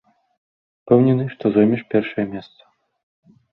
[0.83, 2.61] Упэўнены, што зоймеш першае месца.